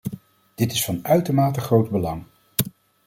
Dit 0.55 0.71
is 0.71 0.85
van 0.85 0.99
uitermate 1.07 1.59
groot 1.61 1.89
belang. 1.89 2.23